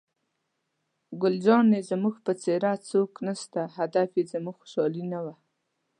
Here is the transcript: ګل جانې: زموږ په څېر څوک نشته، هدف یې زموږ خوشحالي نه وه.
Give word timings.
ګل 1.21 1.35
جانې: 1.45 1.79
زموږ 1.89 2.15
په 2.25 2.31
څېر 2.41 2.63
څوک 2.89 3.11
نشته، 3.27 3.61
هدف 3.77 4.09
یې 4.17 4.23
زموږ 4.33 4.55
خوشحالي 4.61 5.03
نه 5.13 5.19
وه. 5.25 5.35